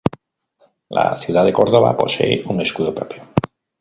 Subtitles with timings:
[0.89, 3.21] La ciudad de Córdoba posee un escudo propio.